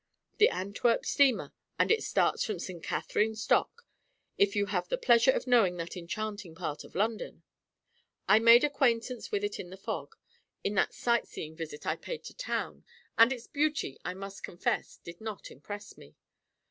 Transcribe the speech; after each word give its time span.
The 0.39 0.49
Antwerp 0.49 1.05
steamer; 1.05 1.53
and 1.77 1.91
it 1.91 2.03
starts 2.03 2.43
from 2.43 2.57
St. 2.57 2.81
Katherine's 2.83 3.45
Docks 3.45 3.83
if 4.35 4.55
you 4.55 4.65
have 4.65 4.87
the 4.89 4.97
pleasure 4.97 5.29
of 5.29 5.45
knowing 5.45 5.77
that 5.77 5.95
enchanting 5.95 6.55
part 6.55 6.83
of 6.83 6.95
London. 6.95 7.43
I 8.27 8.39
made 8.39 8.63
acquaintance 8.63 9.31
with 9.31 9.43
it 9.43 9.59
in 9.59 9.71
a 9.71 9.77
fog, 9.77 10.15
in 10.63 10.73
that 10.73 10.95
sight 10.95 11.27
seeing 11.27 11.55
visit 11.55 11.85
I 11.85 11.97
paid 11.97 12.23
to 12.23 12.33
town; 12.33 12.83
and 13.15 13.31
its 13.31 13.45
beauty, 13.45 13.99
I 14.03 14.15
must 14.15 14.43
confess, 14.43 14.97
did 14.97 15.21
not 15.21 15.51
impress 15.51 15.95
me. 15.95 16.15